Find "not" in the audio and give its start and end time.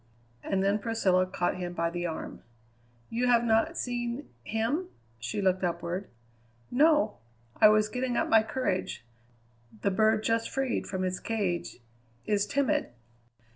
3.43-3.77